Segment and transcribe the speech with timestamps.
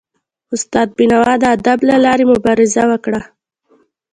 [0.55, 3.21] استاد بینوا د ادب له لاري مبارزه وکړه.